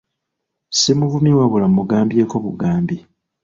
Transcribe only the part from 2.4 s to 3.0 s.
bugambi.